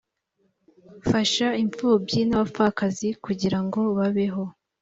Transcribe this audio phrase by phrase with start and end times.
[1.07, 4.43] fasha imfubyi n’umupfakazi kugira ngo babeho